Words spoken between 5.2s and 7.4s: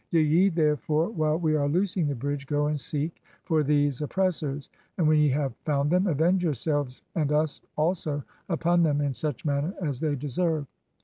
have found them, avenge yourselves and